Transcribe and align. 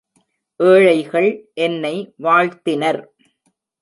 ஏழைகள் 0.59 1.29
என்னை 1.57 1.93
வாழ்த்தினர். 2.17 3.01